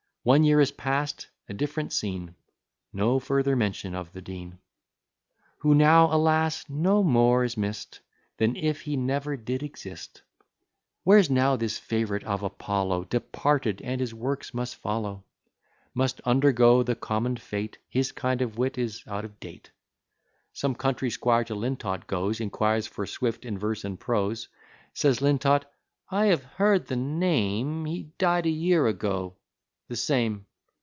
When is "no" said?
2.93-3.17, 6.69-7.01